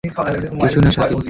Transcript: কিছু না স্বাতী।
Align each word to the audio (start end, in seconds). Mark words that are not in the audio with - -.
কিছু 0.61 0.79
না 0.81 0.89
স্বাতী। 0.91 1.15